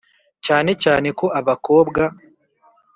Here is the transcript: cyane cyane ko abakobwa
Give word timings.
cyane 0.45 0.71
cyane 0.83 1.07
ko 1.19 1.25
abakobwa 1.39 2.01